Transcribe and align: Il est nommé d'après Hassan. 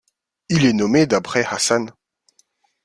Il 0.49 0.65
est 0.65 0.73
nommé 0.73 1.05
d'après 1.05 1.45
Hassan. 1.45 1.91